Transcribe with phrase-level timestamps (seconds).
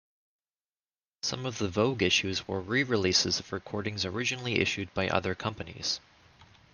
[1.21, 5.99] Some of the Vogue issues were re-releases of recordings originally issued by other companies.